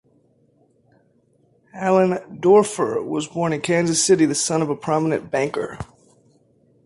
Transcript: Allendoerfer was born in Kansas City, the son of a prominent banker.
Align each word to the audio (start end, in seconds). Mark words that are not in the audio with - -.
Allendoerfer 1.75 3.05
was 3.05 3.27
born 3.27 3.53
in 3.53 3.61
Kansas 3.61 4.03
City, 4.03 4.25
the 4.25 4.33
son 4.33 4.63
of 4.63 4.69
a 4.71 4.75
prominent 4.75 5.29
banker. 5.29 5.77